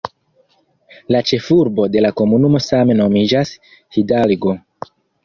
La 1.15 1.19
ĉefurbo 1.31 1.85
de 1.95 2.01
la 2.05 2.11
komunumo 2.21 2.61
same 2.69 2.97
nomiĝas 3.03 3.53
"Hidalgo". 3.99 4.57